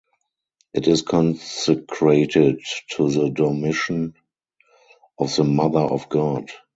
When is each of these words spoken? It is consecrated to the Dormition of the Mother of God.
It 0.73 0.87
is 0.87 1.03
consecrated 1.03 2.59
to 2.95 3.07
the 3.07 3.29
Dormition 3.29 4.15
of 5.19 5.35
the 5.35 5.43
Mother 5.43 5.81
of 5.81 6.09
God. 6.09 6.49